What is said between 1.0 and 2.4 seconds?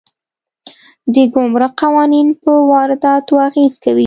د ګمرک قوانین